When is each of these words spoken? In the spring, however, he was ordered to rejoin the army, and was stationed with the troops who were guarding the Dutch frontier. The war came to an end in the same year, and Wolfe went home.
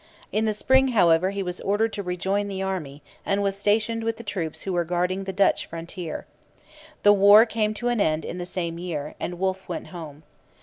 In 0.31 0.45
the 0.45 0.53
spring, 0.55 0.87
however, 0.97 1.29
he 1.29 1.43
was 1.43 1.61
ordered 1.61 1.93
to 1.93 2.01
rejoin 2.01 2.47
the 2.47 2.63
army, 2.63 3.03
and 3.23 3.43
was 3.43 3.55
stationed 3.55 4.03
with 4.03 4.17
the 4.17 4.23
troops 4.23 4.63
who 4.63 4.73
were 4.73 4.83
guarding 4.83 5.25
the 5.25 5.31
Dutch 5.31 5.67
frontier. 5.67 6.25
The 7.03 7.13
war 7.13 7.45
came 7.45 7.75
to 7.75 7.87
an 7.89 8.01
end 8.01 8.25
in 8.25 8.39
the 8.39 8.47
same 8.47 8.79
year, 8.79 9.13
and 9.19 9.37
Wolfe 9.37 9.69
went 9.69 9.89
home. 9.93 10.23